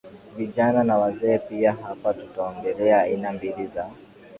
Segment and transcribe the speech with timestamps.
[0.37, 3.89] vijana na wazee piaHapa tutaongelea aina mbili za